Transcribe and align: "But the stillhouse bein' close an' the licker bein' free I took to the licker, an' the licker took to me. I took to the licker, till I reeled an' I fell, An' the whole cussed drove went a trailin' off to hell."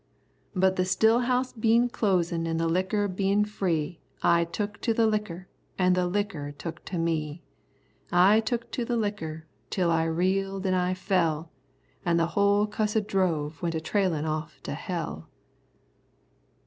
"But 0.55 0.77
the 0.77 0.83
stillhouse 0.83 1.53
bein' 1.53 1.87
close 1.87 2.33
an' 2.33 2.45
the 2.57 2.67
licker 2.67 3.07
bein' 3.07 3.45
free 3.45 3.99
I 4.23 4.45
took 4.45 4.81
to 4.81 4.95
the 4.95 5.05
licker, 5.05 5.47
an' 5.77 5.93
the 5.93 6.07
licker 6.07 6.53
took 6.53 6.83
to 6.85 6.97
me. 6.97 7.43
I 8.11 8.39
took 8.39 8.71
to 8.71 8.83
the 8.83 8.97
licker, 8.97 9.45
till 9.69 9.91
I 9.91 10.05
reeled 10.05 10.65
an' 10.65 10.73
I 10.73 10.95
fell, 10.95 11.51
An' 12.03 12.17
the 12.17 12.29
whole 12.33 12.65
cussed 12.65 13.05
drove 13.05 13.61
went 13.61 13.75
a 13.75 13.79
trailin' 13.79 14.25
off 14.25 14.59
to 14.63 14.73
hell." 14.73 15.29